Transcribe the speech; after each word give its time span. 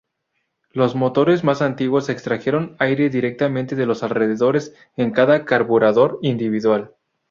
Los 0.71 0.95
motores 0.95 1.43
más 1.43 1.61
antiguos 1.61 2.09
extrajeron 2.09 2.75
aire 2.79 3.11
directamente 3.11 3.75
de 3.75 3.85
los 3.85 4.01
alrededores 4.01 4.73
en 4.97 5.11
cada 5.11 5.45
carburador 5.45 6.17
individual. 6.23 6.95